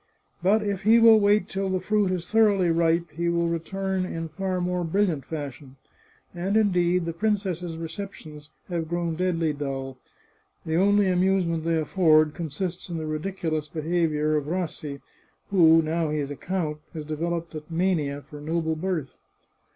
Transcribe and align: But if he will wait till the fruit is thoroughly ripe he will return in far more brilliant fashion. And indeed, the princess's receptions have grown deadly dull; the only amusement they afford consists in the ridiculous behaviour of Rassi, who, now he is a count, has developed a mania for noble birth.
But 0.41 0.63
if 0.63 0.81
he 0.81 0.97
will 0.97 1.19
wait 1.19 1.47
till 1.47 1.69
the 1.69 1.79
fruit 1.79 2.09
is 2.09 2.27
thoroughly 2.27 2.71
ripe 2.71 3.11
he 3.11 3.29
will 3.29 3.47
return 3.47 4.03
in 4.03 4.29
far 4.29 4.59
more 4.59 4.83
brilliant 4.83 5.25
fashion. 5.25 5.75
And 6.33 6.57
indeed, 6.57 7.05
the 7.05 7.13
princess's 7.13 7.77
receptions 7.77 8.49
have 8.67 8.87
grown 8.89 9.15
deadly 9.15 9.53
dull; 9.53 9.99
the 10.65 10.73
only 10.75 11.07
amusement 11.07 11.65
they 11.65 11.77
afford 11.77 12.33
consists 12.33 12.89
in 12.89 12.97
the 12.97 13.05
ridiculous 13.05 13.67
behaviour 13.67 14.35
of 14.37 14.47
Rassi, 14.47 15.01
who, 15.51 15.83
now 15.83 16.09
he 16.09 16.17
is 16.17 16.31
a 16.31 16.35
count, 16.35 16.79
has 16.95 17.05
developed 17.05 17.53
a 17.53 17.61
mania 17.69 18.23
for 18.23 18.41
noble 18.41 18.75
birth. 18.75 19.11